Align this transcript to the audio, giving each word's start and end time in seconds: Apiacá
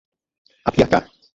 Apiacá 0.69 1.01